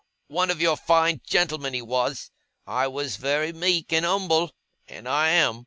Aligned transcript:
'One 0.29 0.49
of 0.49 0.59
your 0.59 0.77
fine 0.77 1.21
gentlemen 1.27 1.75
he 1.75 1.81
was! 1.83 2.31
I 2.65 2.87
was 2.87 3.17
very 3.17 3.53
meek 3.53 3.93
and 3.93 4.03
umble 4.03 4.49
and 4.87 5.07
I 5.07 5.27
am. 5.29 5.59